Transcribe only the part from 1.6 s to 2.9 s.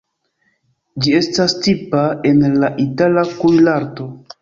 tipa en la